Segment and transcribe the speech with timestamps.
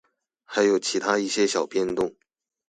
[0.45, 2.15] 还有其它一些小变动。